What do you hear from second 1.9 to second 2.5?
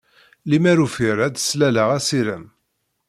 asirem.